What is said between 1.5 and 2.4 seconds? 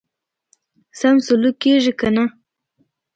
کیږي کنه.